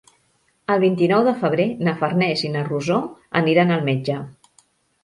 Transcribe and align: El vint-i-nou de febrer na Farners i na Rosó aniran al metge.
El 0.75 0.79
vint-i-nou 0.83 1.21
de 1.27 1.33
febrer 1.43 1.67
na 1.89 1.93
Farners 2.01 2.45
i 2.49 2.53
na 2.57 2.65
Rosó 2.73 2.99
aniran 3.43 3.77
al 3.79 3.89
metge. 3.93 4.19